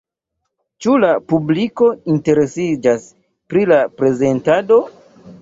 [0.85, 3.07] Ĉu la publiko interesiĝas
[3.53, 4.83] pri la prezentado?